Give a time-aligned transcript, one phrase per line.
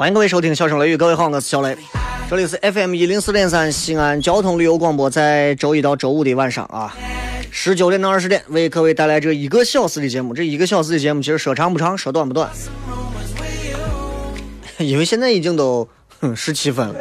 [0.00, 1.76] 欢迎各位收听《笑声雷雨》，各位好，我是小雷，
[2.30, 6.96] 这里是 FM 一零四点三西安交通旅游广播，在周一到周五的晚上啊，
[7.50, 10.32] 十九点到二十点为各位带来这一个小时的节目。
[10.32, 12.48] 这一个小时的节目其实说长不长，说短不短，
[14.78, 15.86] 因为现在已经都
[16.34, 16.94] 十七分了。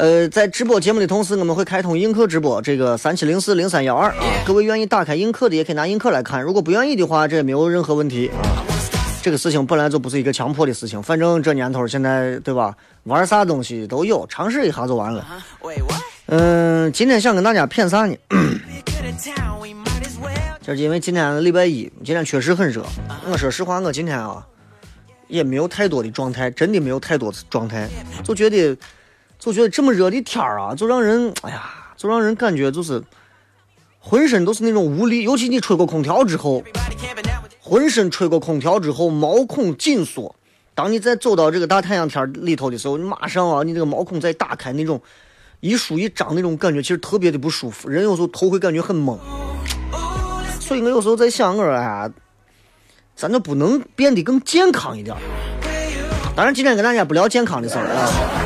[0.00, 8.64] 呃，在直播节目的同时，我们会开通映客直播，这个三七零四零三幺二啊，各位愿意打开映客的也可以拿映客来看，如果不愿意的话，这也没有任何问题啊。
[9.20, 15.26] 这个事情本来就不是一个强迫的事情，反正这年头现在对吧，玩啥东西都有，尝试一下就完了。
[16.28, 18.16] 嗯，今天想跟大家谝啥呢.
[20.62, 22.82] 就是因为今天礼拜一，今天确实很热。
[23.30, 24.46] 我说实话，我今天啊
[25.28, 27.86] 也没有太多的状态，真的没有太多的状态，
[28.24, 28.74] 就觉得
[29.40, 33.02] 就觉得这么热的天儿啊，就让人哎呀，就让人感觉就是
[33.98, 36.62] 浑身都是那种无力，尤其你吹过空调之后，
[37.58, 40.36] 浑身吹过空调之后，毛孔紧缩。
[40.74, 45.00] 当你再走到这个大太阳天儿里头的时候，你马上啊，你这个毛孔再打开，那种
[45.60, 47.88] 一舒一张那种感觉，其实特别的不舒服。
[47.88, 49.18] 人有时候头会感觉很懵。
[50.60, 52.10] 所以我有时候在想，我说哎呀，
[53.16, 55.20] 咱就不能变得更健康一点儿？
[56.36, 58.39] 当然，今天跟大家不聊健康的事儿啊。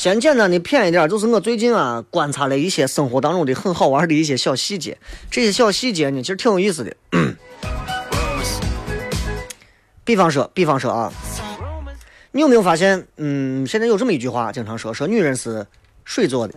[0.00, 4.96] 先简单的谝一点，就是我最近啊观察了一些生活当中的很好玩的一些小细节，
[5.30, 6.96] 这些小细节呢，其实挺有意思的。
[10.02, 11.12] 比方说，比方说啊，
[12.32, 15.66] 你有没有发现，嗯，现在有这么一句话，经常说，说女人是
[16.06, 16.54] 水做的。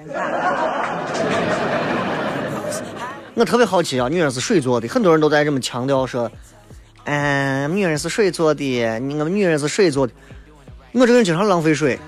[3.34, 6.32] 我特别好奇啊，女人是水做的，很多人都在这么强调说，
[7.04, 10.14] 嗯，女人是水做的，我们女人是水做的。
[10.94, 12.00] 我这个人经常浪费水，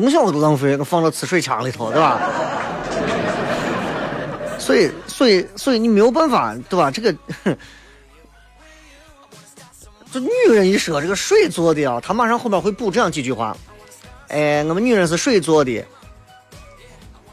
[0.00, 2.20] 从小都浪费，我放到呲水枪里头，对吧？
[4.56, 6.88] 所以，所以，所以你没有办法，对吧？
[6.88, 7.12] 这个，
[10.12, 13.56] 就女人一说这个水做的啊，她马上后面会补这样几句话。
[14.28, 15.84] 哎，我们女人是水做的。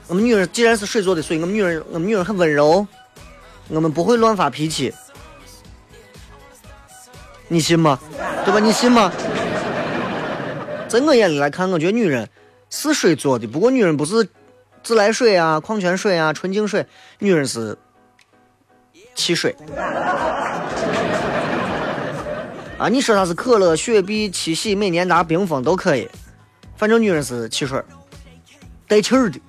[0.07, 2.87] 我们女人既然是水做的，所以我们女人，我们女人很温柔，
[3.67, 4.91] 我们不会乱发脾气。
[7.47, 7.99] 你信吗？
[8.43, 8.59] 对吧？
[8.59, 9.11] 你信吗？
[10.87, 12.27] 在我眼里来看，我觉得女人
[12.69, 14.27] 是水做的，不过女人不是
[14.83, 16.85] 自来水啊、矿泉水啊、纯净水，
[17.19, 17.77] 女人是
[19.13, 19.55] 汽水。
[22.77, 26.09] 啊，你说它是可乐、雪碧、七喜、美年达、冰峰都可以，
[26.75, 27.81] 反正女人是汽水，
[28.87, 29.39] 带气儿的。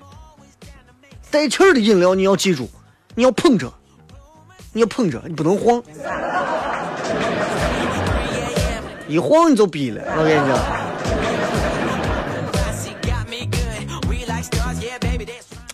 [1.28, 2.70] 带气儿的饮料你要记住，
[3.16, 3.72] 你要捧着，
[4.72, 5.82] 你要捧着，你不能晃，
[9.08, 10.02] 一晃你就逼了。
[10.16, 10.56] 我跟你讲，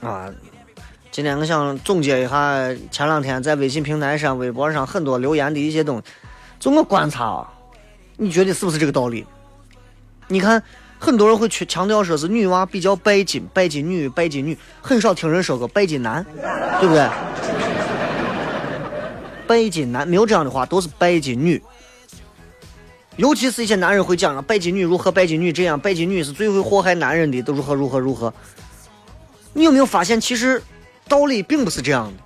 [0.03, 0.29] 啊，
[1.13, 2.57] 今天我想总结一下
[2.91, 6.03] 前两天在微信平台上、微博上很多留言的一些东西。
[6.59, 7.47] 就我观察，
[8.17, 9.25] 你觉得是不是这个道理？
[10.27, 10.61] 你看，
[10.99, 16.25] 很多人会去强调说是女娃比较拜金，拜金女，拜金女，很少听人说过拜金男，
[16.81, 17.09] 对不对？
[19.47, 21.63] 拜金男没有这样的话，都是拜金女。
[23.17, 28.33] 尤其是一些男人会讲啊，拜金女如何，拜金女这样，拜金女是最会祸害男人的，都如何如何如何。
[29.53, 30.63] 你有没有发现，其实
[31.09, 32.23] 道理并不是这样的，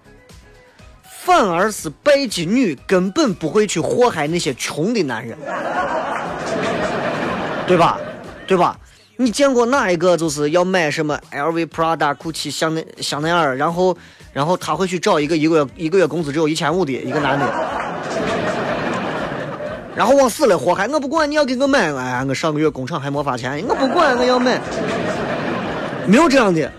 [1.24, 5.36] 反而是拜金女根本不会去祸害那些穷的男人，
[7.66, 7.98] 对吧？
[8.46, 8.78] 对吧？
[9.18, 13.96] 你见过哪一个就是要买什么 LV、Prada、GUCCI、香奈香奈儿，然后
[14.32, 17.46] 然后他会去找一个一个月一个月工资只有一千五的一个男的？
[19.96, 24.60] 然后往死了祸害，我不管你要给我买，哎，我上个月工厂还没发钱，我不管，我要买。
[26.06, 26.70] 没有这样的，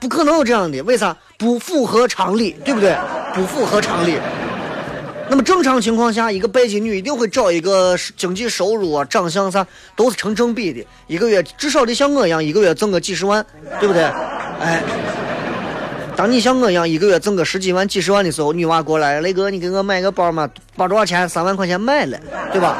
[0.00, 1.16] 不可能有这样的，为啥？
[1.38, 2.96] 不符合常理，对不对？
[3.34, 4.16] 不符合常理。
[5.28, 13.44] 那么正常情况下，一个拜金女一定会找一个经济收入啊、长相啥都是成正比的，一个月至少得像我一样，一个月挣个几十万，
[13.80, 14.02] 对不对？
[14.60, 14.82] 哎，
[16.14, 21.26] 当你像我一样一个月挣个十几万、几十万的时候，女娃过来，雷哥，你给我买个包嘛，包多少钱？
[21.28, 22.18] 三万块钱买了，
[22.52, 22.76] 对吧？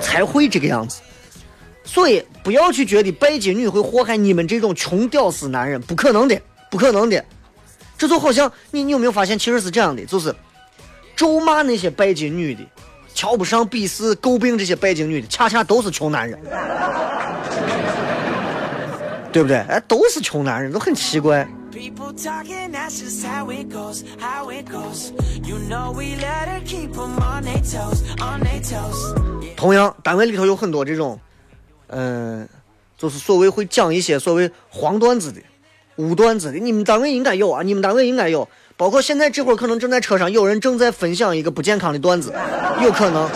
[0.00, 1.00] 才会这个样子。
[1.88, 6.38] 所以不要去觉得拜金女会祸害你们这种穷屌丝男人，不可能的，
[6.70, 7.24] 不可能的。
[7.96, 10.32] 这就好像你你有没有发现，其实是这样的，就是
[11.16, 12.60] 咒骂那些拜金女的，
[13.14, 16.38] 瞧不上、鄙视、诟病这些拜金女的，恰恰都是穷男人，
[19.32, 19.56] 对不对？
[19.56, 21.48] 哎，都是穷男人，都很奇怪。
[29.56, 31.18] 同样，单位里头有很多这种，
[31.88, 32.48] 嗯、
[32.96, 35.40] 就是所谓会讲一些所谓黄段子的、
[35.96, 38.48] 污段子的，你们单位应该有啊，你们单位应该有。
[38.76, 42.32] 包括现在这会儿可能正在车上有人正在分享一个不健康的段子，
[42.80, 43.28] 有可能。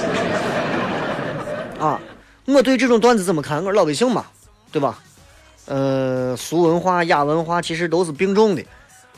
[1.81, 2.01] 啊，
[2.45, 3.59] 我对这种段子怎么看？
[3.65, 4.27] 我是老百姓嘛，
[4.71, 5.01] 对吧？
[5.67, 8.63] 呃，俗文化、雅文化其实都是并重的，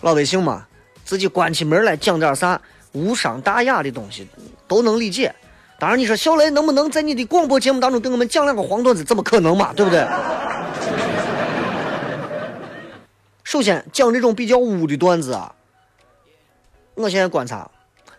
[0.01, 0.67] 老百姓嘛，
[1.05, 2.61] 自己关起门来讲点啥
[2.93, 4.27] 无伤大雅的东西，
[4.67, 5.35] 都能理解。
[5.79, 9.03] 当然，你说小雷能不能在你的广播节目当中给我们讲两个黄段子？
[9.05, 10.07] 怎么可能嘛，对不对？
[13.43, 15.55] 首先讲这种比较污的段子啊，
[16.95, 17.71] 我现在观察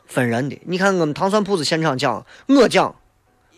[0.06, 0.58] 分人的。
[0.66, 2.94] 你看我们糖蒜铺子现场讲，我讲，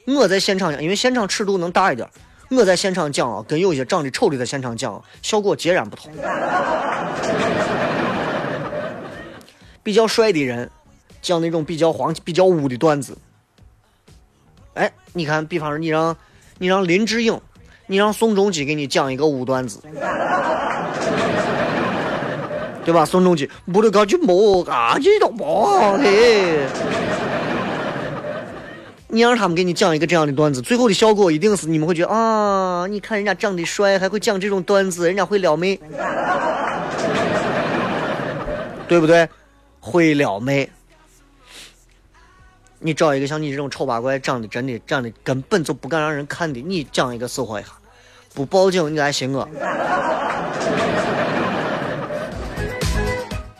[0.06, 2.08] 我在现场讲，因为现场尺度能大一点，
[2.50, 6.12] 我在现场讲啊，跟有些长得丑的在现场讲，效果截然不同。
[9.84, 10.70] 比较帅的人
[11.22, 13.18] 讲那种比较黄、比较污的段子，
[14.78, 16.16] 哎，你看，比方说你让
[16.60, 17.40] 你让林志颖，
[17.88, 19.80] 你让宋仲基给你讲一个污段子，
[22.86, 23.04] 对吧？
[23.04, 26.60] 宋仲基不得搞就摸啊，这都摸嘿。
[29.10, 35.80] 你让他们给你讲一个这样的段子，最后的效果一定是你们会觉得啊，你看人家长得帅，还会讲这种段子，人家会撩妹，
[38.88, 39.28] 对不对？
[39.80, 40.70] 会撩妹。
[42.80, 47.70] 你找一个像你这种丑八怪，长得真的长得根本就不敢让人看的，你讲一个死活一下，
[48.34, 49.48] 不报警你来信我。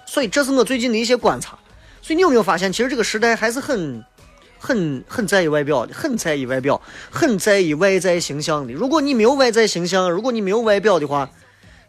[0.06, 1.58] 所以这是我最近的一些观察。
[2.02, 4.04] 所以你有没有发现，其实这个时代还是很、
[4.58, 8.74] 很、很在意外表的，很在意外表，很在意外在形象的。
[8.74, 11.30] 如果你没有外在形象，如果你没有外表的话，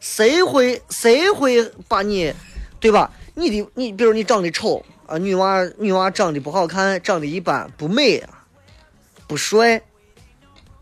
[0.01, 2.33] 谁会谁会把你，
[2.81, 3.11] 对吧？
[3.35, 8.45] 你的你，比如你长得丑啊，女娃女娃长得不好看，长得一般，不美啊，
[9.27, 9.81] 不帅。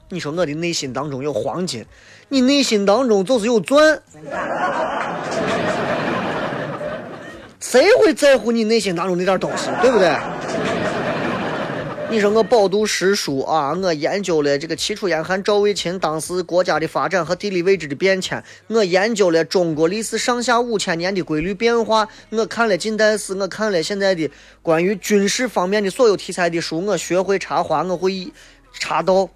[0.08, 1.86] 你说我的内心当中有黄金，
[2.28, 4.02] 你内心当中就是有钻。
[7.60, 10.08] 谁会在乎你内心当中那点东西，对不对？
[12.08, 24.30] 你说我饱读诗书啊，我研究了这个齐楚燕韩赵魏秦当时国家的发展和地理位置的变迁，我研究了中国历史上下五千年的规律变化，我看了近代史，我看了现在的
[24.62, 28.32] 关于军事方面的所有题材的书，我学会插花，我会
[28.78, 29.28] 插刀，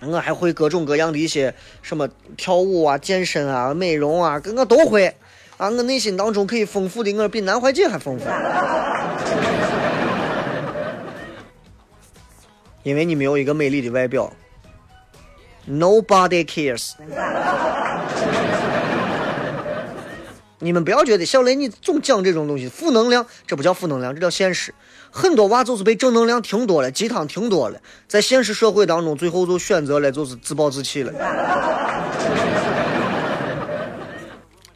[0.00, 5.14] 我还会各种各样的一些什么跳舞啊、健身啊、美容啊，我都会。
[5.58, 8.24] 啊，我内心当中可以丰富的，我比南怀瑾还丰富。
[12.86, 14.32] 因为你没有一个美丽的外表
[15.68, 16.92] ，Nobody cares。
[20.60, 24.72] 你们不要觉得小雷你总讲这种东西，负能量，这不叫负能量，这叫现实。
[25.10, 31.12] 很多娃就是被正能量听多了，鸡汤听多了，在现实社会当中，最后就选择了就是自暴自弃了。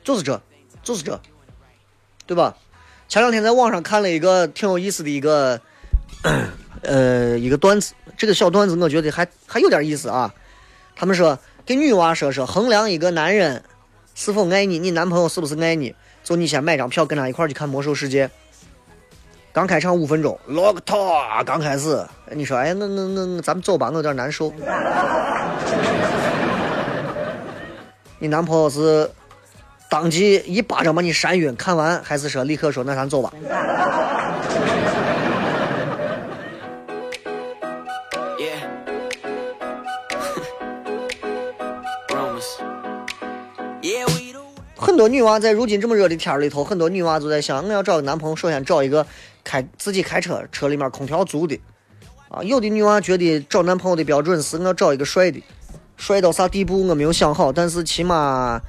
[0.03, 0.43] 就是这，
[0.83, 1.21] 就是这，
[2.27, 2.57] 对吧？
[3.09, 5.61] 前两天在网上看了一个挺有意思的一个，
[6.83, 7.95] 呃，一个段子。
[8.17, 10.35] 这个小段子我觉得还还有点意思啊。
[10.95, 13.63] 他们说给女娃说说，衡量一个男人
[14.15, 18.27] 是否爱你，你男朋友是不是爱你，就你先买张票跟他一块去看《魔兽世界》。
[19.53, 24.53] 刚开场五分钟，Lock Talk 刚开始，你说哎，那那那那咱们走吧，我有点难受。
[28.19, 29.11] 你男朋友是
[29.89, 33.33] 当即一巴掌把你扇晕，看完还是说立刻说那咱走吧？
[45.01, 49.07] 多女娃在如今这么热的天里头，很多女娃都在想，我要找个男朋友，首先找一个
[49.43, 51.59] 开自己开车，车里面空调足的，
[52.29, 55.43] 啊，有的女娃觉得找男朋友的标准是我要找一个帅的，
[55.97, 58.61] 帅到啥地步我没有想好，但是起码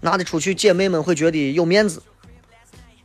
[0.00, 2.02] 拿得出去，姐妹们会觉得有面子。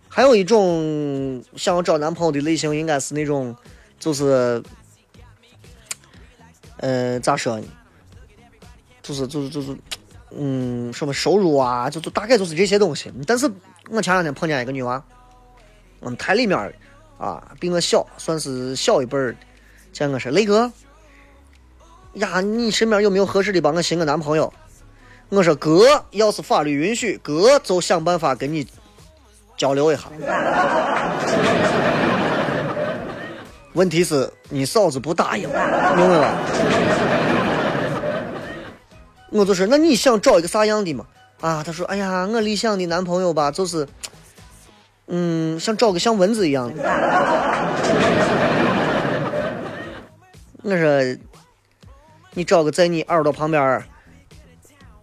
[0.09, 3.55] 还有一种想要找男朋友的类型，应该是那种，
[3.99, 4.63] 就是，
[6.77, 7.67] 呃，咋说呢？
[9.03, 9.77] 就是就是就是，
[10.37, 13.11] 嗯，什么收入啊，就就大概就是这些东西。
[13.27, 13.49] 但是
[13.89, 15.03] 我前两天碰见一个女娃，
[15.99, 16.73] 我们台里面
[17.17, 19.35] 啊，比我小，算是小一辈儿，
[19.91, 20.71] 见我说雷哥，
[22.13, 24.51] 呀，你身边有没有合适的帮我寻个男朋友？
[25.29, 28.67] 我说哥，要是法律允许，哥就想办法跟你
[29.57, 30.03] 交流一下。
[33.73, 36.37] 问题是你嫂子不答应，明白吧？
[39.33, 41.05] 我就说，那你想找一个啥样的嘛？
[41.41, 43.87] 啊，他说，哎呀，我理想的男朋友吧，就是，
[45.07, 46.83] 嗯，想找个像蚊子一样的。
[50.61, 51.17] 我说，
[52.35, 53.83] 你找个在你耳朵旁边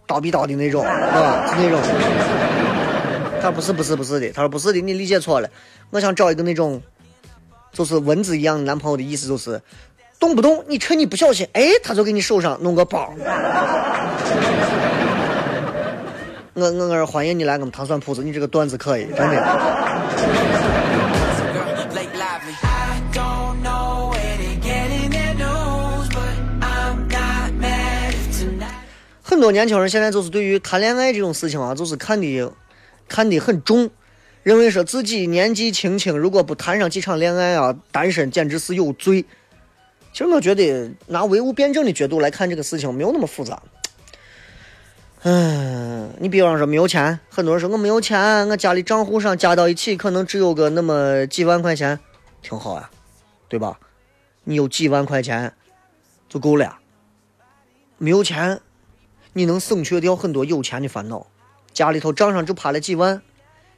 [0.07, 1.79] 叨逼叨的那种，是吧，是那种。
[3.41, 5.49] 他说不是不是不是的，他说不是的，你理解错了。
[5.89, 6.81] 我想找一个那种，
[7.73, 9.61] 就是蚊子一样的男朋友的意思就是，
[10.19, 13.13] 动不动你趁你不小心，哎，他就给你手上弄个包。
[16.53, 19.41] 我我我欢迎你来我们糖蒜铺子，你这个段子可以，真的。
[29.23, 32.51] 很多年轻人现在就是对于谈恋爱这种事情啊，就是看的
[33.07, 33.89] 看的很重，
[34.43, 39.23] 认为说自己年纪轻轻，如果不谈上几场恋爱啊，单身简直是有罪。
[40.11, 43.61] 其实我觉得拿唯物辩证的角度来看这个事情，没有那么复杂。
[45.23, 51.99] 嗯，你比方说没有钱，很多人说我没有钱，我家里账户上加到一起可能只有个那么几万块钱，
[52.41, 52.89] 挺好啊，
[53.47, 53.77] 对吧？
[54.45, 55.53] 你有几万块钱
[56.27, 56.79] 就够了。
[57.99, 58.61] 没有钱，
[59.33, 61.27] 你能省却掉很多有钱的烦恼。
[61.71, 63.21] 家里头账上就趴了几万，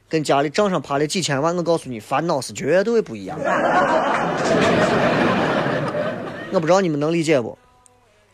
[0.08, 3.50] 跟家里账上趴了几千万，我告诉你，烦恼是绝对不一样的。
[6.52, 7.58] 我不知道你们能理解不？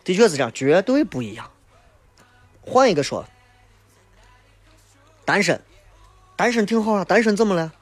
[0.05, 1.50] 的确是这样，绝对不一样。
[2.71, 3.27] 换一个说，
[5.25, 5.61] 单身，
[6.37, 7.73] 单身挺好啊，单身怎么了？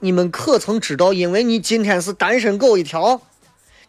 [0.00, 3.20] 你们可曾知道，因为你今天是单身狗一条，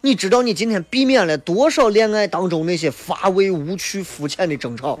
[0.02, 4.98] 你知道你今天避免了多少恋爱当中那些乏味、无趣、肤浅的争吵？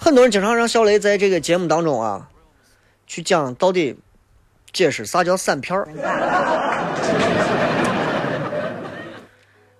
[0.00, 2.28] 很多人经常让小雷在这个节目当中啊，
[3.06, 3.96] 去讲到底
[4.74, 5.88] 解释啥叫散片儿。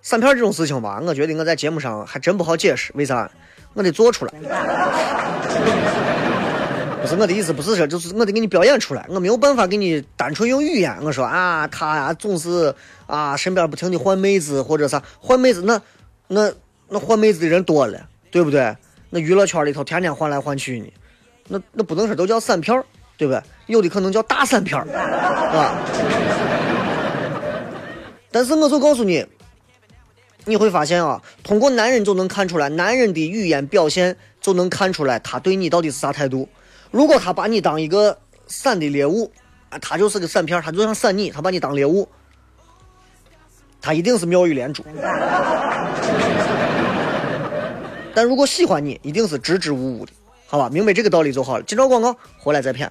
[0.00, 3.30] 散片儿这种事情吧，我觉得我在节目上还真不好解释，为啥？
[3.74, 4.32] 我得做出来。
[7.02, 10.96] 不是我的意思，不是说，就是我得给你表演出来，我没有办法给你单纯用语言。
[11.02, 12.72] 我说啊，他呀总是
[13.06, 15.80] 啊身边不停的换妹子或者啥换妹子，那
[16.28, 16.52] 那
[16.88, 18.76] 那换妹子的人多了，对不对？
[19.10, 20.86] 那娱乐圈里头天天换来换去呢，
[21.48, 22.84] 那那不能说都叫散片儿，
[23.16, 23.42] 对不对？
[23.66, 24.92] 有的可能叫大散片儿， 是
[25.56, 25.74] 吧？
[28.30, 29.24] 但是我就告诉你，
[30.44, 36.48] 你会发现啊，通过男人就能看出来，男人的语言表现就能看出来他对你到底是啥态度。
[36.90, 39.32] 如果他把你当一个散的猎物，
[39.70, 42.08] 啊，他就是个散片儿，他就像散你，他把你当猎物，
[43.80, 44.84] 他一定是妙语连珠。
[48.14, 50.12] 但如果喜欢你，一定是支支吾吾的，
[50.46, 50.68] 好吧？
[50.70, 51.64] 明白这个道理就好了。
[51.64, 52.90] 今朝广告，回来再骗。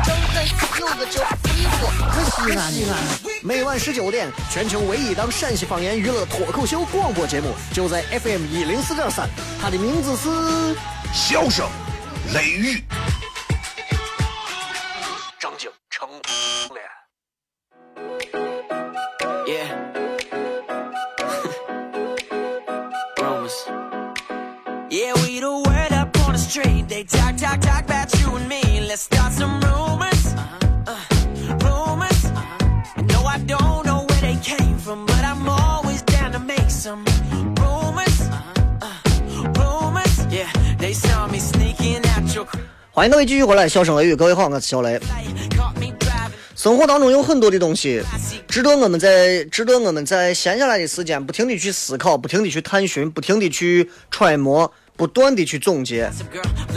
[0.33, 2.97] 张张开有个叫逼哥，西安西安，
[3.43, 9.27] 每晚十九点，全球唯一档陕西方言娱乐脱口秀广播节目，就在 FM 一零四点三，
[9.61, 10.75] 它的名字是。
[11.13, 11.67] 笑声、
[12.33, 12.81] 雷雨，
[43.01, 45.01] 欢迎各位继续回来，笑声雷雨，各位好，我是小雷。
[46.55, 47.99] 生活当中有很多的东西，
[48.47, 56.11] 值得我们在值得我们在闲下来的时间，不停的去思考，不停的去探寻，不停的去揣摩，不断的去总结。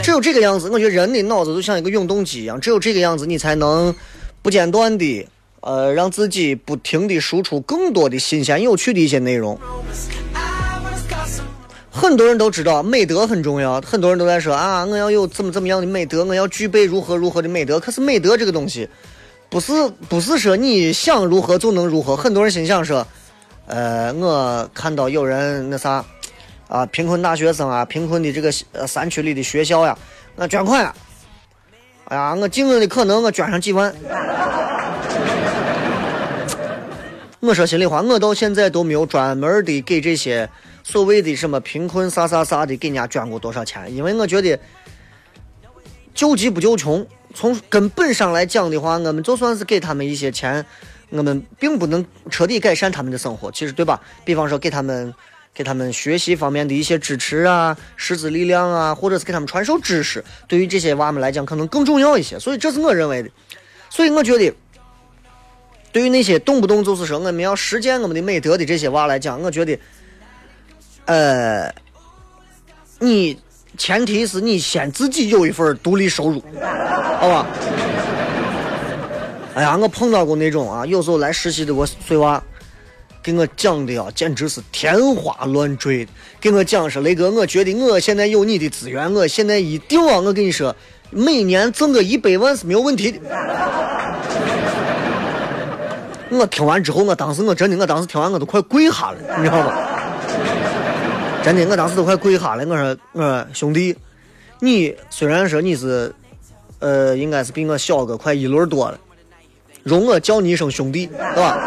[0.03, 3.95] 只有这个样子，我觉得人的脑子就像一个永动机一样，只有这个样子，你才能
[4.41, 5.29] 不间断的，
[5.61, 9.61] 呃，让自己不停的输出更多的新鲜有趣的一些内容。
[11.97, 17.79] 很多人都知道美德很重要，很多人都在说啊，我要有怎么怎么样的美德，我要具备如何如何的美德。
[17.79, 18.89] 可是美德这个东西，
[19.49, 19.73] 不是
[20.09, 22.17] 不是说你想如何就能如何。
[22.17, 23.07] 很多人心想说，
[23.69, 26.05] 呃，我看到有人那啥，
[26.67, 29.97] 啊，贫困大学生啊，贫困的这个呃山区里的学校呀，
[30.35, 30.93] 我捐款呀，
[32.07, 33.95] 哎呀，我尽我的可能，我捐上几万。
[37.39, 40.49] 我说心里话，我到现在都没有专门的给这些
[40.85, 44.57] 所谓的什么贫困啥啥啥的给人家捐过多少钱，因为我觉得
[46.15, 50.65] 救急不救穷，从根本上来讲的话，我们就算是给他们一些钱，
[51.09, 54.01] 我们并不能彻底改善他们的生活，其实对吧？
[54.25, 55.13] 比方说给他们
[55.55, 62.39] 给他们学习方面的一些支持啊、师资力量啊，或者是给他们传授知识，对于这些娃们来讲可能更重要一些。
[62.39, 63.31] 所以这是我认为的。
[63.89, 64.53] 所以我觉得，
[65.93, 69.79] 对于那些动不动就是说我们要实践我们的美德的这些娃来讲，我觉得，
[71.07, 71.75] 呃，
[72.99, 73.39] 你
[73.77, 76.43] 前提是你先自己有一份独立收入，
[77.21, 77.47] 好吧？
[79.55, 82.43] 哎呀，我碰到过那种啊，有时候来实习的我碎娃，
[83.23, 86.11] 给我讲的啊，简直是天花乱坠的。
[86.41, 90.75] 给我讲说，雷哥，我觉得我现在有你的资源，我现在一定啊，我跟你说，
[91.11, 93.21] 每年挣个一百万是没有问题的。
[96.31, 99.94] 我听完之后，我当时我真的，我当时听完我都快跪下了，你知道吧？
[101.45, 102.65] 真的，我当时都快跪下了。
[102.65, 103.95] 我说，我说兄弟，
[104.61, 106.11] 你虽然说你是，
[106.79, 108.99] 呃，应该是比我小个快一轮多了，
[109.83, 111.59] 容我叫你一声兄弟， 对吧？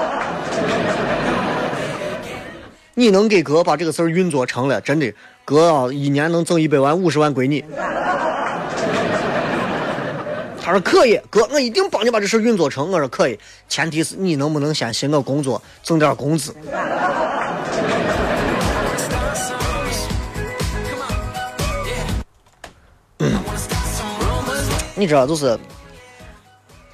[2.95, 5.13] 你能给哥把这个事儿运作成了，真的，
[5.45, 7.63] 哥啊，一年能挣一百万、五十万归你。
[10.59, 12.91] 他说可以，哥，我一定帮你把这事运作成。
[12.91, 13.37] 我说可以，
[13.69, 16.51] 前提是你能不能先寻个工作，挣点工资。
[24.97, 25.57] 你知道，就是，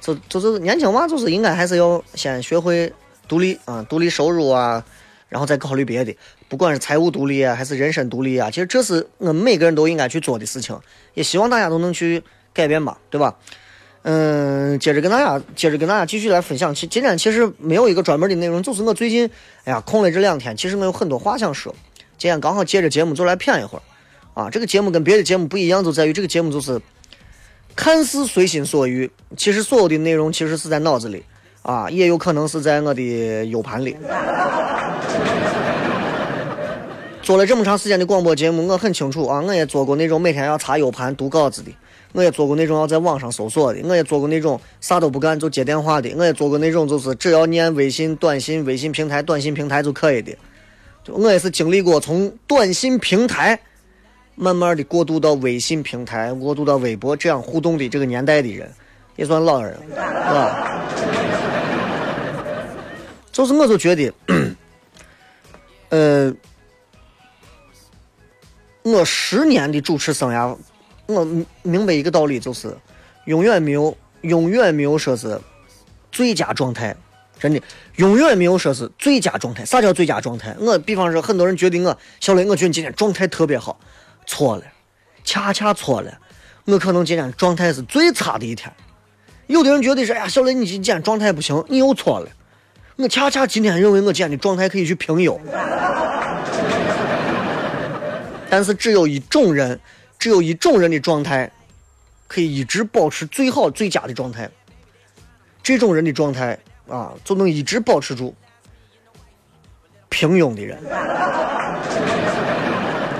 [0.00, 2.92] 就就是年轻娃，就是应该还是要先学会
[3.26, 4.84] 独立啊，独立收入啊，
[5.28, 6.14] 然后再考虑别的，
[6.48, 10.78] 不管是财务独立啊，还是人身独立啊，其实这是我们每个人都应该去做的事情，
[11.14, 13.34] 也希望大家都能去改变吧，对吧？
[14.02, 16.74] 嗯，接着跟大家，接着跟大家继续来分享。
[16.74, 19.30] 其今天其实没有一个专门的内容，就是我最近，
[19.64, 21.74] 哎呀，空了这两天，其实我有很多话想说。
[22.18, 23.82] 今天刚好接着节目就来谝一会儿，
[24.34, 26.78] 啊，这个节目跟别的节目不一样，就在于这个节目就是
[27.76, 31.22] 看似随心所欲，其实所有的内容其实是在脑子里，
[31.62, 33.96] 啊，也有可能是在我的 U 盘里。
[37.22, 41.70] 做了这么长时间的广播节目，我很清楚啊，我也做过那种每天要查 U 盘读稿子的。
[42.12, 50.32] 我也做过那种要在网上搜索的，我也做过那种啥都不干就接电话的，我也做过那种就是只要念微信、短信、微信平台、短信平台就可以的。
[51.08, 53.58] 我也是经历过从短信平台
[54.34, 58.70] 慢慢的过渡到微信平台、过渡到微博这样互动的这个年代的人，
[59.16, 60.80] 也算老人了，是吧？
[63.32, 64.12] 就是我就觉得，
[65.90, 66.34] 呃，
[68.82, 70.56] 我十年的主持生涯。
[71.06, 71.22] 我
[71.62, 72.74] 明白一个道理，就是
[73.26, 75.38] 永远没有，永远没有说是
[76.10, 76.96] 最佳状态，
[77.38, 77.60] 真的，
[77.96, 79.66] 永远没有说是最佳状态。
[79.66, 80.56] 啥叫最佳状态？
[80.58, 83.78] 我比方说，很多人觉得我小雷，我觉得你今天状态特别好，
[84.34, 84.62] 错了，
[85.22, 86.12] 恰恰错了。
[86.64, 88.72] 我可能今天状态是最差的一天。
[89.46, 92.28] 有的人觉得说，哎呀，小雷，你今天状态不行，你又错了。
[92.96, 95.38] 我恰恰今天认为我今天的状态可以去平庸，
[98.50, 99.78] 但是只有一种人。
[100.16, 101.50] 只有一种人的状态，
[102.26, 104.50] 可以一直保持最好、最佳的状态。
[105.62, 108.34] 这种人的状态啊，就能一直保持住。
[110.08, 110.78] 平庸的人，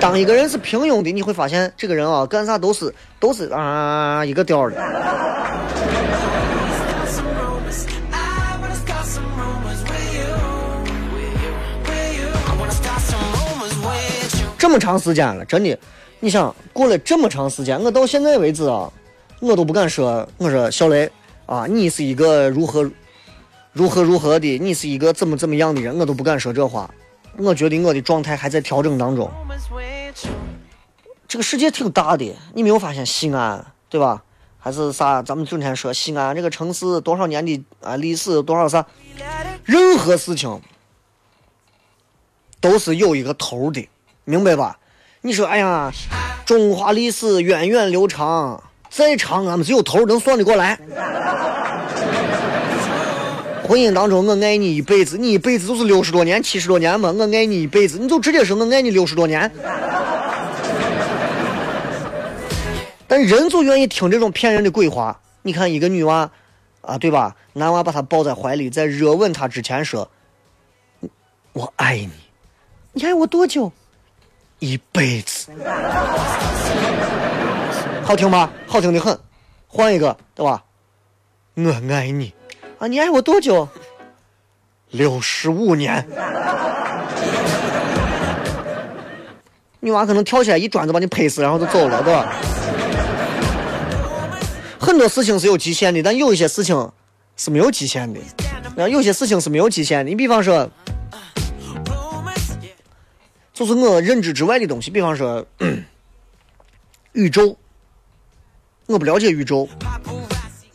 [0.05, 4.75] 当一个人是平庸的，你会发现这个人啊，干啥都是都是啊一个调的。
[14.59, 15.75] 这么长时间了，真的。
[16.19, 18.87] 你想过了这么长时间，我到现在为止啊，
[19.39, 20.29] 我都不敢说。
[20.37, 21.09] 我说小雷
[21.47, 22.87] 啊，你是一个如何
[23.73, 26.87] 如何如何的，你是一个怎么怎么样的人，我都不敢说这话。
[27.37, 29.29] 我觉得我的状态还在调整当中。
[31.27, 34.23] 这个世界挺大的，你没有发现西安对吧？
[34.57, 35.21] 还是啥？
[35.21, 38.85] 咱们整天说西安这个城市多少年的啊历史，多少啥？
[39.63, 40.61] 任何事情
[42.59, 43.87] 都是有一个头的，
[44.23, 44.79] 明白吧？
[45.21, 45.91] 你说，哎呀，
[46.45, 50.79] 中华历史源远流长，再长俺们只有头能算得过来。
[53.67, 57.11] 婚姻当中，我爱你一辈子，你一辈子就是六十多年、七十多年嘛。
[57.11, 59.51] 我爱你一辈子，你就直接说我爱你六十多年。
[63.07, 65.19] 但人就愿意听这种骗人的鬼话。
[65.41, 66.29] 你看一个女娃，
[66.81, 67.35] 啊，对吧？
[67.53, 70.09] 男娃把她抱在怀里，在热吻她之前说
[71.53, 72.11] ：“我爱你，
[72.93, 73.71] 你爱我多久？
[74.59, 75.51] 一辈子。”
[78.03, 78.51] 好听吧？
[78.67, 79.17] 好听的很。
[79.67, 80.63] 换一个，对吧？
[81.55, 82.31] 我爱你。
[82.79, 83.67] 啊，你爱我多久？
[84.91, 86.05] 六十五年。
[89.79, 92.33] 女娃可能跳起来一砖子把你拍死，然后就走了，对吧？
[94.79, 96.91] 很多事情是有极限的，但有一些事情
[97.37, 98.19] 是没有极限的。
[98.75, 100.09] 然后，有些事情是没有极限的。
[100.09, 100.69] 你比方说，
[103.53, 105.45] 就是我认知之外的东西，比方说
[107.13, 107.55] 宇宙，
[108.87, 109.69] 我不了解宇宙。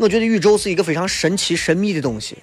[0.00, 2.38] 我觉得宇宙是一个非常神奇、神秘的东西。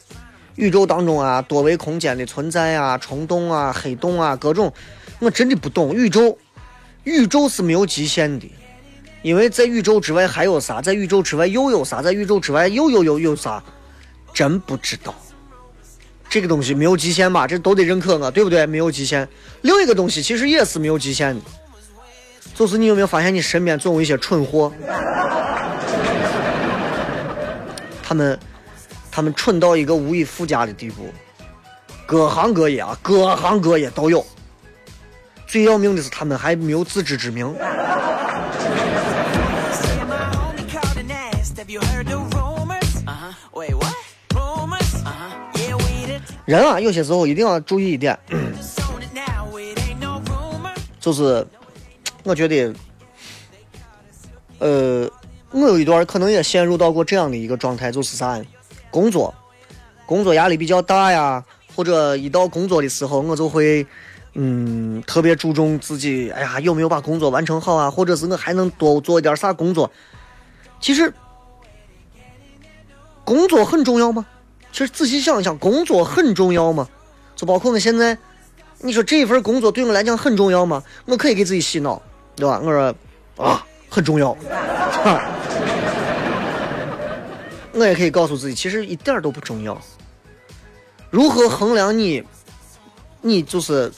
[0.58, 4.72] 宇宙当中啊，多维空间的存在啊，虫洞啊，黑洞啊，各种，
[5.17, 5.91] 我真的不懂。
[5.96, 6.38] 宇宙，
[7.04, 8.48] 宇宙是没有极限的，
[9.24, 10.84] 因为在宇宙之外还有啥？
[10.84, 12.00] 在宇宙之外又有啥？
[12.00, 13.63] 在宇宙之外又有又有啥？
[14.32, 15.15] 真不知道。
[16.30, 17.48] 这个东西没有极限吧？
[17.48, 18.67] 这都得认可我，对不对？
[18.67, 19.28] 没有极限。
[19.63, 21.41] 另一个东西其实也是没有极限的，
[22.54, 24.72] 就是你有没有发现，你身边总有一些蠢货？
[28.08, 28.39] 他们，
[29.12, 31.10] 他们蠢到一个无以复加的地步，
[32.06, 34.26] 各行各业啊，各行各业都有。
[35.46, 37.54] 最要命的是，他们还没有自知之明。
[46.46, 48.17] 人啊，有些时候一定要注意一点，
[51.02, 51.46] 就是
[52.24, 52.74] 我觉得，
[54.60, 55.12] 呃。
[55.60, 58.39] 我有一段可能也陷入到过这样的一个状态，就是啥，
[58.91, 59.34] 工作，
[60.06, 61.43] 工作压力比较大呀，
[61.76, 63.86] 或者一到工作的时候，我就会，
[64.34, 67.89] 嗯，特别注重自己，哎呀，有没有把工作完成好啊？
[67.89, 69.89] 或者是我还能多做一点啥工作？
[70.80, 71.12] 其实，
[73.24, 74.26] 工作很重要吗？
[74.72, 76.88] 其实仔细想一想，工作很重要吗？
[77.36, 78.15] 就包括我现在，
[78.80, 80.84] 你说这一份工作对我来讲很重要吗？
[81.06, 82.00] 我可以给自己洗脑，
[82.36, 82.62] 对吧？
[82.63, 82.93] 我说
[83.38, 84.38] 啊，很重要。
[87.78, 89.80] 我也可以告诉自己，其实一点都不重要。
[91.12, 92.24] 如何衡量你，
[93.22, 93.92] 你就是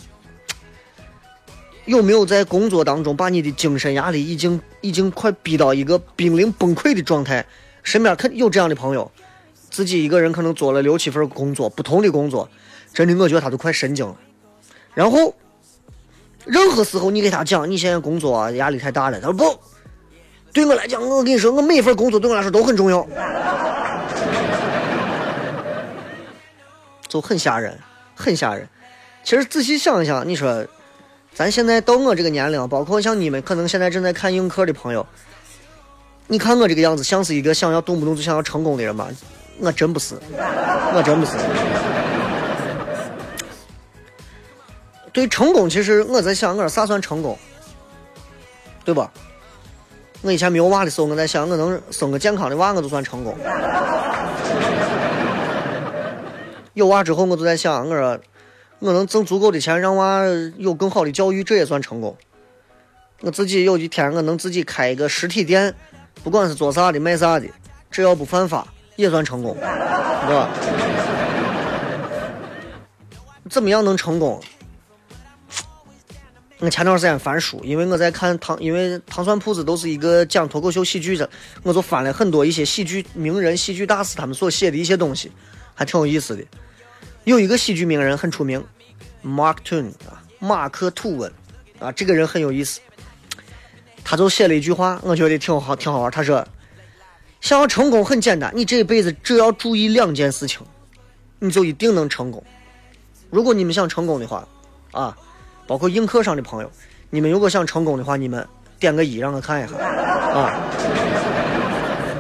[1.86, 7.46] 有没有在工作当中把你的精神压力已经已经快逼到一个濒临崩溃的状态？
[7.82, 9.10] 身边肯有这样的朋友，
[9.70, 12.50] 自己一个人可能做了六七份工作，不同的工作，
[12.94, 14.16] 真的我觉得他都快神经了。
[14.94, 15.34] 然后，
[16.46, 19.58] 任何时候你给他讲，你现在工作压力太大了，他说不。
[20.52, 23.08] 对我来讲，我跟你说，我每份工作对我来说都很重要，
[27.10, 27.78] 就很吓人，
[28.16, 28.66] 很吓人。
[29.24, 30.66] 其实仔细想一想，你说，
[31.34, 35.06] 咱现在到我这个年龄，包括像你们可能现在正在看映客的朋友，
[36.28, 39.10] 你看我这个样子，像是一个想要动不动就想要成功的人吗？
[39.60, 41.34] 我真不是，我真不是。
[45.12, 47.38] 对成功，其实我在想，我啥算成功，
[48.86, 49.12] 对吧？
[50.22, 53.36] 我以前没有娃的时候，我在想，我能生个健康的娃，我就算成功。
[56.80, 58.18] 有娃之后，我就在想，我说
[58.80, 60.24] 我能挣足够的钱，让娃
[60.56, 62.16] 有更好的教育，这也算成功。
[63.20, 65.76] 我自己有一天，我能自己开一个实体店，
[66.24, 67.48] 不管是做啥的、卖啥的，
[67.92, 68.66] 只要不犯法，
[68.96, 70.50] 也算成功，对吧？
[73.50, 74.42] 怎么样能成功？
[76.60, 81.30] 我前段时间翻书，因为我在看糖，因为糖蒜铺子都是一个讲脱口秀喜剧的，
[81.64, 85.30] 我就翻了很多一些喜剧名人、喜剧大师他们所写的一些东西，
[85.76, 86.44] 还挺有意思的。
[87.30, 88.66] 有一个喜剧名人很出名
[89.24, 91.32] ，Mark Twain 啊，马克吐温
[91.78, 92.80] 啊，这个人很有意思，
[94.04, 96.12] 他就写了一句话，我觉得挺好，挺好玩。
[96.12, 96.48] 他说
[97.40, 100.66] ：“想要成功很简单，你这一辈子只要注意两件事情，
[101.38, 102.44] 你就一定能成功。
[103.30, 104.48] 如果你们想成功的话，
[104.92, 105.16] 啊。”
[105.68, 106.72] 包括映客上的朋友，
[107.12, 108.44] 你们如果想成功的话，你们
[108.80, 111.19] 点个一让我看一下啊。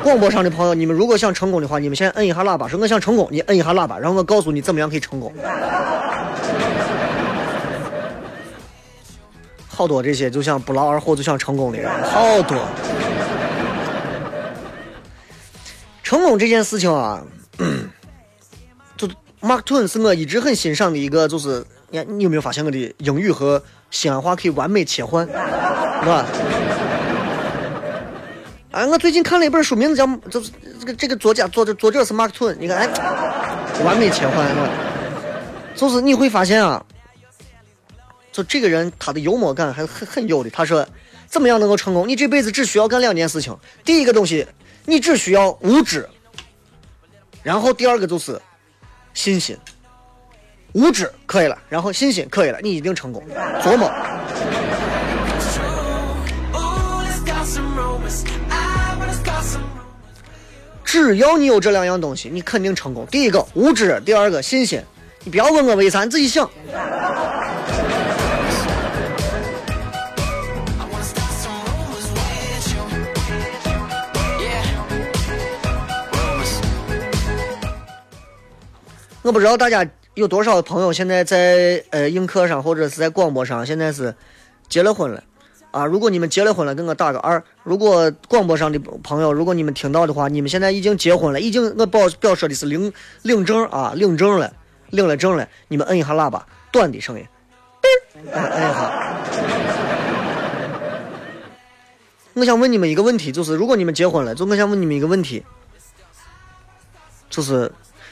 [0.03, 5.31] 广播上的朋友，你们如果想成功的话，你们先摁一下喇叭，说我想成功，你摁一下喇叭，然后我告诉你怎么样可以成功。
[9.67, 12.57] 好多这些就像不劳而获就想成功的人，好多。
[16.03, 17.21] 成功这件事情啊，
[18.97, 19.07] 就
[19.41, 25.33] Mark Twain 是我一直很欣赏的一个，就是你你有没有发现我的英语和西安话可以完美切换，是
[26.07, 26.25] 吧？
[28.71, 32.87] 哎，我最近看了一本书，名字叫就是这个这个作家作者作者是 Mark Twain，你看哎，
[33.83, 34.45] 完美切换？
[35.75, 36.85] 就是你会发现啊，
[38.31, 40.51] 就这个人他的幽默感还很很有的。
[40.51, 40.87] 他说，
[41.25, 42.07] 怎么样能够成功？
[42.07, 43.57] 你这辈子只需要干两件事情。
[43.83, 44.45] 第一个东西，
[44.85, 46.07] 你只需要无知。
[47.41, 48.39] 然后第二个就是
[49.15, 49.57] 信心。
[50.73, 53.23] 无知可以了，然后信心可以了，你一定成功。
[53.63, 53.91] 琢磨。
[60.91, 63.05] 只要你有这两样东西，你肯定成功。
[63.11, 64.81] 第一个无知，第二个信心。
[65.23, 66.49] 你不要问我为啥，你自己想。
[79.21, 84.15] 我不知道大家有多少朋友现在在呃映客上或者是在广播上，现在是
[84.67, 85.23] 结了婚了
[85.71, 85.85] 啊。
[85.85, 92.91] 如果你们结了婚了，跟我打个二；如果广播上的朋友，如果你们听到的话，你们现在已经结婚了，已经我表表说的是领
[93.23, 94.53] 领证啊，领证了，
[94.89, 97.25] 领了证了，你们摁一下喇叭，短的声音，
[97.81, 98.91] 嘚儿哎摁一下。
[102.35, 105.43] 我想问你们一个问题，就是如果你们结婚了，就我想问你们一个问题，
[107.29, 107.69] 就是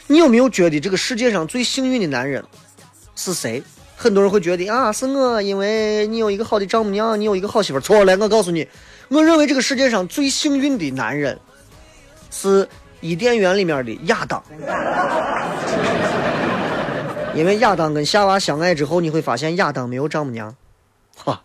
[0.07, 2.43] 你有没有觉得这个世界上最幸运的男人
[3.15, 3.63] 是谁？
[3.99, 7.79] 很多人会觉得啊，是我，因为你有一个好的丈母娘，你有一个好媳妇。
[7.79, 8.67] 错了，我告诉你，
[9.09, 11.39] 我认为这个世界上最幸运的男人
[12.29, 12.69] 是
[13.01, 14.43] 伊甸园里面的亚当，
[17.33, 20.55] 因为亚当跟夏娃相爱之后，你会发现亚当没有丈母娘，
[21.17, 21.41] 哈，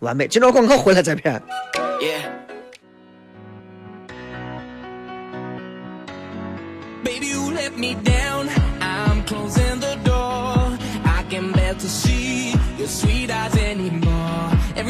[0.00, 0.26] 完美。
[0.26, 1.40] 今朝广告回来再骗。
[2.00, 2.24] Yeah.
[7.04, 8.23] Baby, you let me down.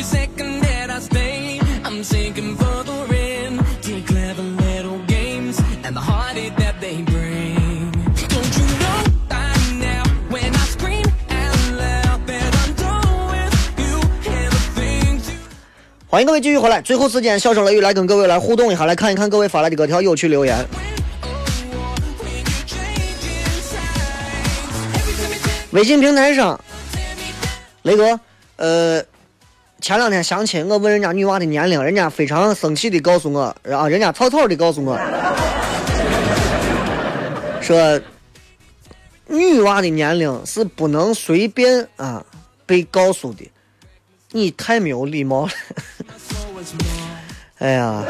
[0.04, 6.00] Second that I stay, I'm sinking further in to your clever little games and the
[6.00, 7.90] heartache that they bring.
[8.28, 9.48] Don't you know by
[9.80, 13.96] now when I scream out loud that I'm done with you
[14.28, 15.38] and the things you
[16.08, 20.66] 欢迎各位继续回来，最后时间，笑声雷雨来跟各位来互动一下，来看一看各位发来的各条有趣留言。
[25.70, 26.60] 微信平台上，
[27.82, 28.20] 雷哥，
[28.56, 29.02] 呃，
[29.84, 34.98] 前两天相亲，我问人家女娃的年龄，人家非常生气的告诉我，啊，人家草草的告诉我，
[37.60, 38.00] 说
[39.26, 42.24] 女娃的年龄是不能随便啊
[42.64, 43.46] 被告诉的，
[44.30, 45.52] 你太没有礼貌了。
[47.58, 48.02] 哎呀，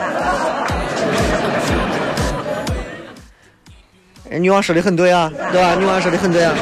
[4.30, 5.74] 人女娃说的很对啊，对吧？
[5.74, 6.54] 女娃说的很对啊，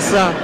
[0.00, 0.34] 是啊。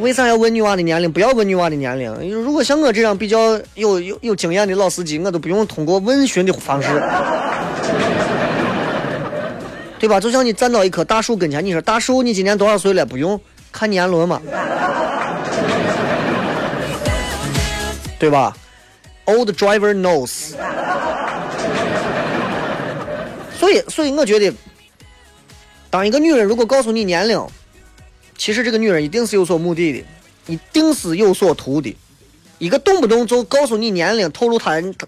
[0.00, 1.10] 为啥要问女娃的年龄？
[1.10, 2.32] 不要问女娃的年龄。
[2.32, 6.88] 如果像我这样比较有有有经验的老司机，我都不用通过问询的方式，
[9.98, 10.20] 对吧？
[10.20, 13.04] 就像你站到一棵大树跟前，你说大树，你今年多少岁了？
[13.04, 13.38] 不用
[13.72, 14.40] 看年轮嘛，
[18.18, 18.56] 对吧
[19.26, 20.52] ？Old driver knows。
[23.58, 24.52] 所以，所以我觉得，
[25.90, 27.44] 当一个女人如果告诉你年龄，
[28.38, 30.04] 其实这个女人一定是有所目的的，
[30.54, 31.94] 一定是有所图的。
[32.58, 35.06] 一个动不动就告诉你年龄，透露她，她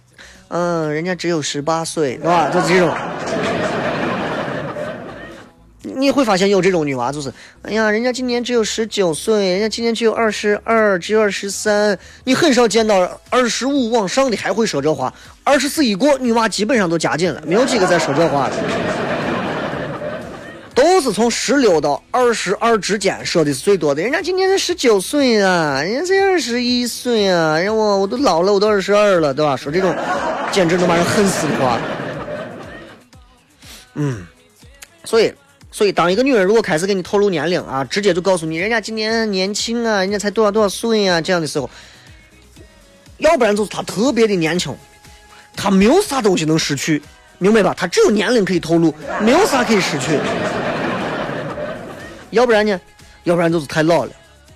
[0.49, 2.51] 嗯，人家只有十八岁，是吧？
[2.51, 2.93] 就这种。
[5.83, 11.99] 你会发现有这种女娃，就是，哎呀，人家今年只有十九岁，人家今年只有二十二，只有二十三。
[12.25, 15.13] 你很少见到二十五往上的还会说这话，
[15.43, 18.57] 二十四一过，女娃基本上都加紧了，没有几个再说这话的。
[20.81, 24.01] 都是从十六到二十二之间说的是最多的。
[24.01, 29.55] 人家今年才十九岁啊，人家才二十一岁啊，人家我我都老了，我都二十二了，对吧？
[29.55, 29.95] 说这种
[30.51, 31.79] 简直能把人恨死的话。
[33.93, 34.27] 嗯，
[35.05, 35.31] 所以
[35.71, 41.69] 所以当一个女人如果开始给你透露年龄啊，直接就告诉你人家今年年轻啊，人家才多少多少岁啊，这样的时候，
[43.19, 44.75] 要不然就是她特别的年轻，
[45.55, 47.03] 她没有啥东西能失去，
[47.37, 47.75] 明白吧？
[47.77, 50.19] 她只有年龄可以透露，没有啥可以失去。
[52.31, 52.81] 要不然呢？
[53.25, 54.13] 要不然就是太老了，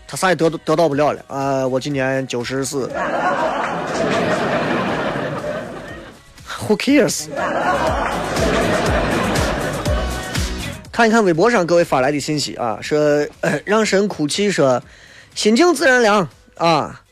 [0.08, 2.90] 他啥也得得到不了了啊、我今年九十四
[6.66, 7.26] ，Who cares？
[10.90, 12.98] 看一看微博上各位发来的信息啊，说、
[13.40, 14.82] 呃、让神哭泣说
[15.34, 17.02] 心静自然凉啊，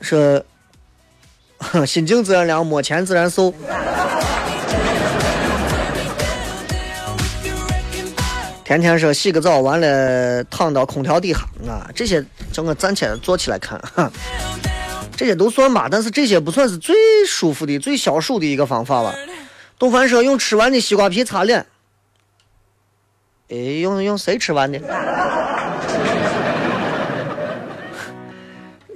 [0.00, 0.42] 说
[1.86, 3.54] 心静自然凉，没钱 自然瘦。
[8.68, 13.80] 天天说洗个澡完了躺到空调底下啊，这些叫我暂且坐起来看，
[15.16, 16.94] 这些都算吧，但是这些不算是最
[17.26, 19.14] 舒服的、最消暑的一个方法吧。
[19.78, 21.64] 董凡说用吃完的西瓜皮擦脸，
[23.48, 24.78] 哎，用用谁吃完的？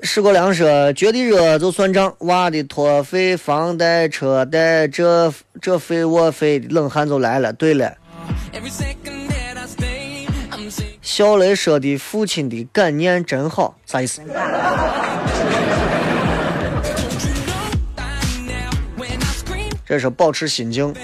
[0.02, 5.32] 石国良说：“觉得热就算账，娃的托费、房贷、车贷，这
[5.62, 7.96] 这费我费，冷汗就来了。”对了，
[11.14, 14.22] 小雷说的父亲的感念真好，啥意思？
[19.84, 20.94] 这是保持心境。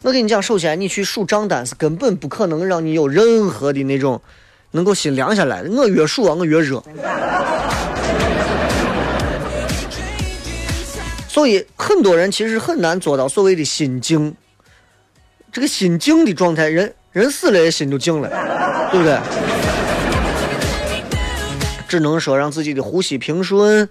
[0.00, 4.22] 我跟你讲，首先你去数账单是根本不可能让你有任何的那种
[4.70, 5.70] 能够心凉下来的。
[5.70, 6.82] 我越数啊，我越热。
[11.28, 14.34] 所以很多人其实很难做到所谓的心静。
[15.52, 18.30] 这个心静的状态，人人死了也心就静了，
[18.90, 19.18] 对不对？
[21.88, 23.88] 只能说让自己的呼吸平顺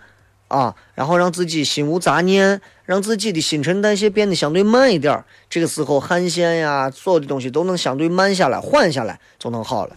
[0.47, 5.25] 啊，然后让自己心无杂念，让自己的新陈代谢变得相对慢一点儿。
[5.49, 9.95] 这个时候汗腺呀，所有的东西都能相对慢下来、缓下来，就能好了。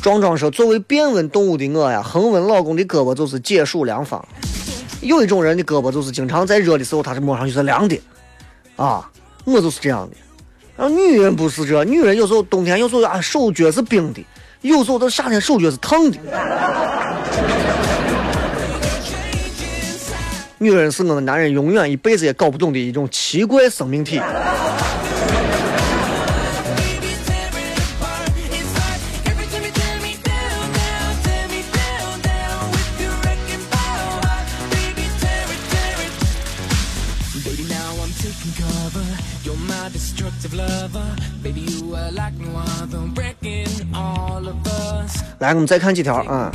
[0.00, 4.22] 壮壮说：“作为变温动物的我呀，恒温老公的胳膊就是解暑良方。
[5.00, 7.98] 有一种人的胳膊就是经常在热的时候，他是摸上去是凉的，
[8.76, 9.10] 啊，
[9.44, 10.16] 我就是这样的。
[10.76, 14.26] 然后女人不是这，女人有时候冬天有时候啊手脚是冰的，
[14.62, 16.18] 有时候到夏天手脚是烫的。
[20.58, 24.20] 女人是我们男人永远一辈子也搞不懂的一种奇怪生命体。
[45.38, 46.52] 来，我们再看几条啊。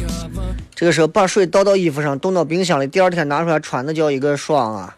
[0.74, 4.96] 这个时候把水倒到衣服上，冻到冰箱里，第二天拿出来穿，那叫一个爽啊！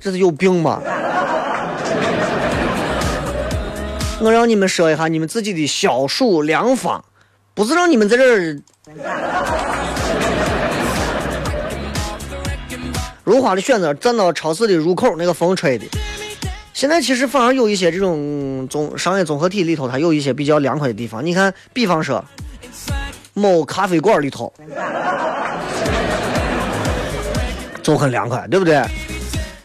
[0.00, 0.82] 这是有病吗？
[4.20, 7.04] 我让你们说一下你们自己的消暑良方，
[7.54, 8.60] 不是让你们在这儿。
[13.22, 15.86] 如花的选择站到超市的入口，那个风吹的。
[16.78, 21.26] 现在其实反而有一些这种综商业综合体里头，它有一些比较凉快的地方。
[21.26, 22.24] 你看，比方说
[23.34, 24.52] 某咖啡馆里头，
[27.82, 28.80] 就很凉快，对不对？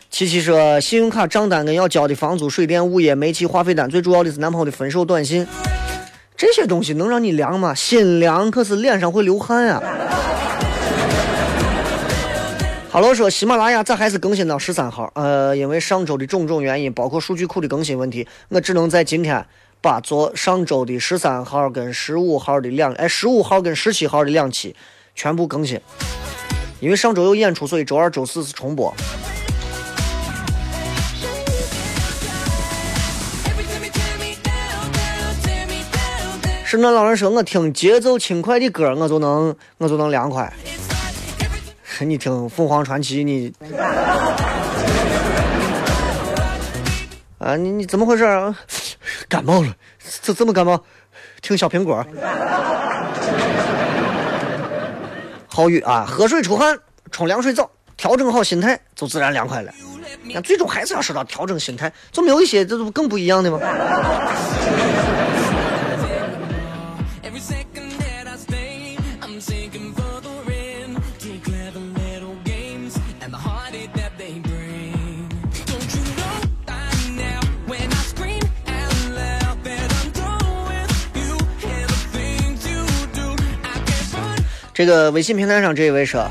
[0.10, 5.45] 七七说，信用卡账单跟要交的房租、水电、物业、煤气、话费单，最主要的是男朋友的分手短信，
[6.36, 7.76] 这些东西能让你凉吗？
[7.76, 9.80] 心凉，可是脸上会流汗呀、
[12.93, 15.12] 哈喽说喜马拉雅咋还是更新到十三号？
[15.15, 19.43] 呃，因为上周的种种原因，包括数据库的更新问题，我只能在今天
[19.82, 24.75] 把昨上周的十三号跟十五号的两哎十五号跟十七号的两期
[25.15, 25.82] 全部更新。
[26.82, 28.93] 因为上周有演出，所以周二、周四是重播。
[33.45, 36.63] Every time you tear me down, down, tear me down, down.
[36.63, 40.53] 圣诞老人说：“我听节奏轻快的歌，我就能我就能凉快。
[41.99, 43.53] 你听凤凰传奇，你
[47.38, 48.58] 啊，你你怎么回事啊？
[49.29, 49.73] 感冒了，
[50.21, 50.82] 这这么感冒？
[51.41, 52.06] 听小苹果。
[55.47, 56.77] 好雨啊，喝水出汗，
[57.12, 59.71] 冲凉水澡，调整好心态，就自然凉快了。
[60.34, 63.60] 那最终还是要说到调整心态，就没有一些这不更不一样的吗？
[73.73, 74.51] Need that they bring
[84.75, 86.28] 这个微信平台上这一位说：“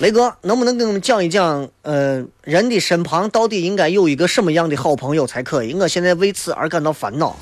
[0.00, 5.72] 雷哥，能不能给我们讲一讲，呃，人的身旁到底应该有一个什么样的好朋友才可以？
[5.74, 7.34] 我现在为此而感到烦恼。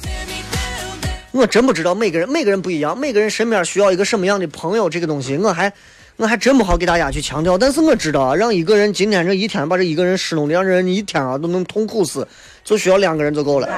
[1.32, 5.72] 我真不知道每个人每个人不一样，每个人身边需要一个什么样的朋友，这个东西我还
[6.16, 7.56] 我还真不好给大家去强调。
[7.58, 12.26] 但是我知道，让一个人今天这一天把这一个人失弄的，让人一天啊都能痛苦死，
[12.64, 13.68] 就需要两个人就够了。”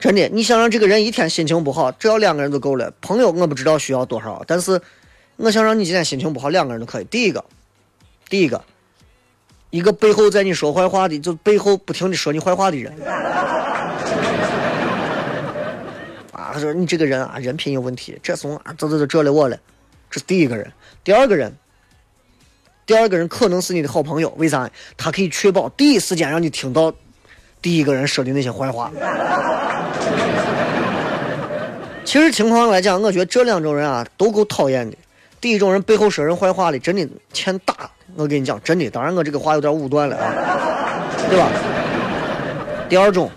[0.00, 2.90] 真的，你想让这个人一天心情不好，只要两个人就够了。
[3.02, 4.80] 朋友我不知道需要多少，但是
[5.36, 7.04] 我想让你今天心情不好，两个人就可以。
[7.04, 7.44] 第一个，
[8.30, 8.64] 第一个，
[9.68, 12.92] 一个背后在你说坏话的，就背后不停的说你坏话的人。
[16.60, 19.56] 说你这个人啊，人品有问题，这怂啊，这这这这了我了，
[20.10, 20.70] 这是第一个人。
[21.02, 21.52] 第二个人，
[22.84, 24.70] 第二个人可能是你的好朋友，为啥？
[24.96, 26.92] 他可以确保第一时间让你听到
[27.62, 28.92] 第一个人说的那些坏话。
[32.04, 34.96] 其实情况来讲，我觉得这两种人啊都够讨厌的。
[35.40, 37.90] 第一种人背后说人坏话的，真的欠打。
[38.16, 38.90] 我跟你讲，真的。
[38.90, 40.34] 当然，我这个话有点武断了啊，
[41.28, 41.48] 对吧？
[42.88, 43.30] 第二种，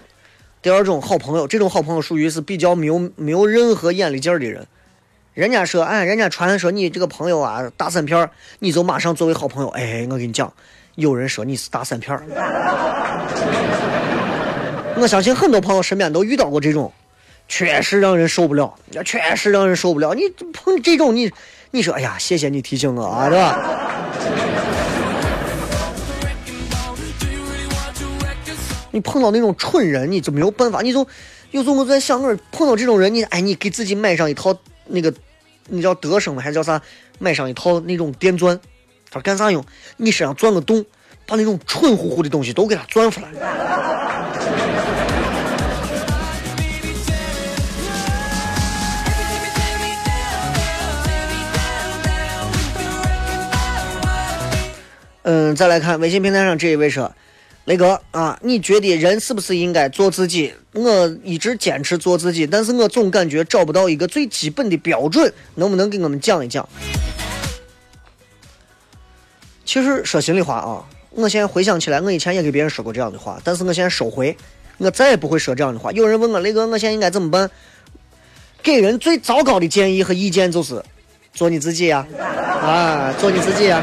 [0.63, 4.65] 第二种好朋友，这种好朋友属于是比较没有没有任何眼力劲儿的人。
[5.33, 9.67] 人家说，哎，人家传说你这个朋友啊，大三片儿，你就马上作为好朋友。
[9.71, 10.53] 哎，我跟你讲，
[10.95, 12.23] 有人说你是大三片儿，
[14.95, 16.89] 我相信很多朋友身边都遇到过这种，
[17.49, 20.13] 确实让人受不了，确实让人受不了。
[20.13, 20.21] 你
[20.53, 21.29] 碰这种，你
[21.71, 23.59] 你说，哎呀，谢谢你提醒我啊，对吧？
[28.93, 31.07] 你碰到那种蠢人，你就没有办法，你就
[31.49, 35.11] 有时候我在想，我碰到这种人，你哎，你给自己买上一套那个，
[35.67, 36.37] 你叫德胜？
[36.37, 36.79] 还是叫啥？
[37.17, 38.59] 买上一套那种电钻，
[39.09, 39.65] 他干啥用？
[39.97, 40.85] 你身上钻个洞，
[41.25, 43.27] 把那种蠢乎乎的东西都给它钻出来。
[55.23, 57.11] 嗯，再来看微信平台上这一位说。
[57.65, 60.53] 雷哥啊，你觉得人是不是应该做自己？
[60.73, 66.67] 我一直坚持做自己，但是我总感觉找不到一个最基本的标准，能不能给我们讲一讲？
[69.63, 74.35] 其实说心里话啊，我现在回想起来，我以前也给别人说过这样的话，但是我现在收回，
[74.77, 75.89] 我再也不会说这样的话。
[75.93, 77.49] 有人问我雷哥，我现在应该怎么办？
[78.61, 80.83] 给人最糟糕的建议和意见就是
[81.33, 83.81] 做你自己呀，啊，做你自己呀，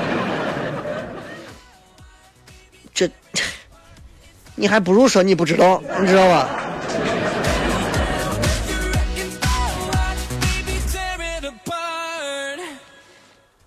[4.61, 6.51] 你还不如说你不知道，你知道吧？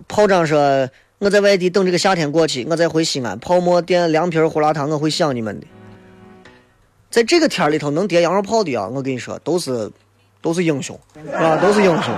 [0.08, 0.88] 炮仗说
[1.18, 5.66] ：“我在外地等这个夏天过去，我再回西安泡馍店凉皮胡辣汤，我会想你们的。
[7.10, 9.92] 在这个天里头能叠羊肉泡的啊，我跟你说，都是
[10.44, 10.96] 都是英雄，
[11.34, 12.14] 啊，都是英雄。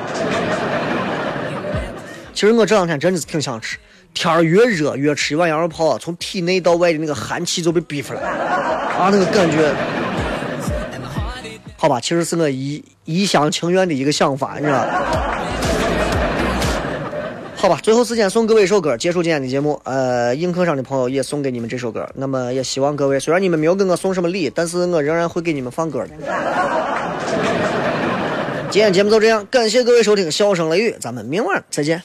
[2.33, 3.77] 其实我这两天真的是挺想吃。”
[4.15, 9.71] 天儿越热，越吃一碗羊肉泡，从体内到外的那个寒气就被逼出来，啊，那个感觉，
[11.77, 14.83] 好吧，其实是我一一厢情愿的一个想法，你知道
[17.55, 19.79] 好吧，最后时间送各位一首歌，结束今天的节目。
[19.83, 22.07] 呃，映客上的朋友也送给你们这首歌。
[22.13, 26.09] 那么也希望各位，虽然你们没有给我送什么礼，但是我仍然会给你们放歌的。
[28.69, 32.03] 今天节目就这样，感谢各位收听《笑声雷雨》，咱们明晚再见。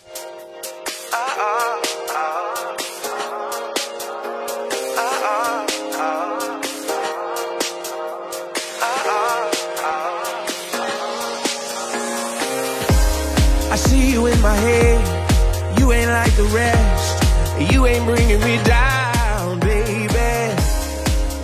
[14.43, 15.79] My head.
[15.79, 17.73] You ain't like the rest.
[17.73, 20.53] You ain't bringing me down, baby.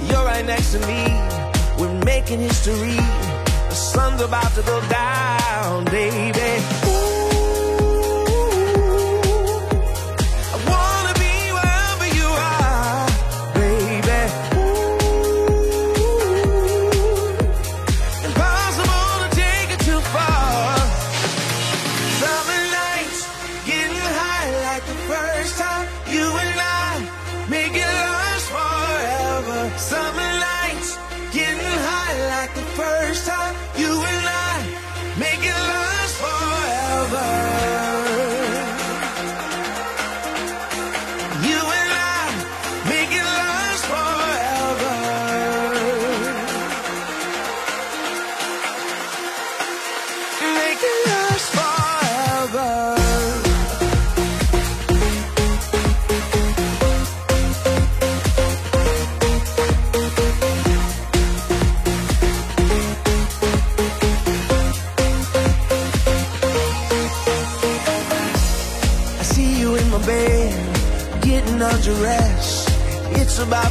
[0.09, 1.05] You're right next to me.
[1.79, 2.97] We're making history.
[3.69, 6.86] The sun's about to go down, baby.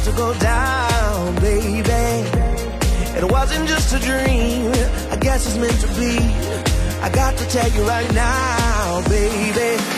[0.06, 1.90] To go down, baby.
[3.18, 4.70] It wasn't just a dream.
[5.10, 6.16] I guess it's meant to be.
[7.02, 9.95] I got to tell you right now, baby.